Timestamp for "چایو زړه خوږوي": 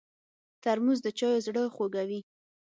1.19-2.19